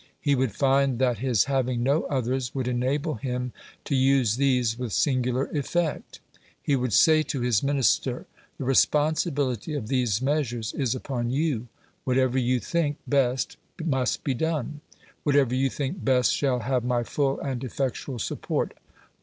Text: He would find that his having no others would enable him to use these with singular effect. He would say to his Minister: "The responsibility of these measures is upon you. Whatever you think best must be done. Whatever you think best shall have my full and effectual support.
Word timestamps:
He 0.19 0.33
would 0.33 0.51
find 0.51 0.97
that 0.97 1.19
his 1.19 1.43
having 1.43 1.83
no 1.83 2.05
others 2.05 2.55
would 2.55 2.67
enable 2.67 3.13
him 3.13 3.53
to 3.85 3.93
use 3.95 4.37
these 4.37 4.75
with 4.79 4.93
singular 4.93 5.45
effect. 5.53 6.19
He 6.59 6.75
would 6.75 6.91
say 6.91 7.21
to 7.21 7.41
his 7.41 7.61
Minister: 7.61 8.25
"The 8.57 8.63
responsibility 8.63 9.75
of 9.75 9.89
these 9.89 10.19
measures 10.19 10.73
is 10.73 10.95
upon 10.95 11.29
you. 11.29 11.67
Whatever 12.03 12.39
you 12.39 12.59
think 12.59 12.97
best 13.05 13.57
must 13.79 14.23
be 14.23 14.33
done. 14.33 14.81
Whatever 15.21 15.53
you 15.53 15.69
think 15.69 16.03
best 16.03 16.33
shall 16.33 16.61
have 16.61 16.83
my 16.83 17.03
full 17.03 17.39
and 17.39 17.63
effectual 17.63 18.17
support. 18.17 18.73